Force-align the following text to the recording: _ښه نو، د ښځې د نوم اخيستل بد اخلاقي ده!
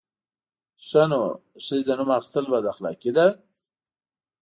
_ښه 0.87 1.03
نو، 1.11 1.23
د 1.33 1.37
ښځې 1.65 1.83
د 1.85 1.89
نوم 1.99 2.09
اخيستل 2.17 2.45
بد 2.51 2.63
اخلاقي 2.73 3.11
ده! 3.17 3.25